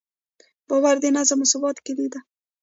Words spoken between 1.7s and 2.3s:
کیلي ده.